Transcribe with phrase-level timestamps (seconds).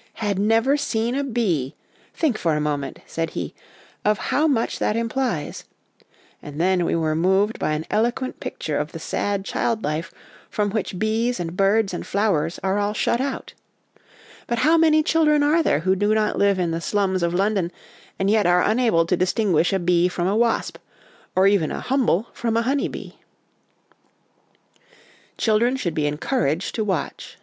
[0.14, 1.76] 'Had never seen a bee!
[2.12, 3.54] Think for a moment, 9 said he,'
[4.04, 5.62] of how much that implies';
[6.42, 10.12] and then we were moved by an eloquent picture of the sad child life
[10.50, 13.54] from which bees and birds and flowers are all shut out
[14.48, 15.94] But how OUT OF DOOR LIFE FOR THE CHILDREN 57 many children are there who
[15.94, 17.72] do not live in the slums of London,
[18.18, 20.78] and yet are unable to distinguish a bee from a wasp,
[21.36, 23.20] or even a' humble' from a honey bee!
[25.38, 27.38] Children should be encouraged to Watch.